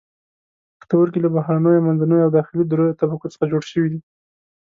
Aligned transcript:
پښتورګي 0.77 1.19
له 1.23 1.29
بهرنیو، 1.35 1.85
منځنیو 1.87 2.25
او 2.25 2.31
داخلي 2.37 2.63
دریو 2.67 2.97
طبقو 3.01 3.31
څخه 3.33 3.49
جوړ 3.51 3.63
شوي 3.71 3.89
دي. 3.93 3.99